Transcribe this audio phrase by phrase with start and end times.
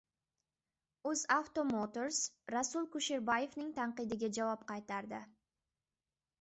[1.09, 2.23] UzAuto Motors
[2.55, 5.25] Rasul Kusherbayevning tanqidiga javob qaytardi